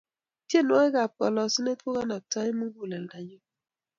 tienwokik 0.47 0.95
ap 1.03 1.11
kalasunet 1.19 1.79
kokanaptai 1.81 2.49
mukuleldo 2.59 3.17
nyuu 3.27 3.43